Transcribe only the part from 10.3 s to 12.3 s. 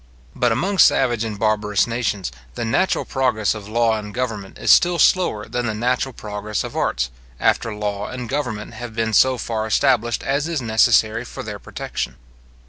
is necessary for their protection.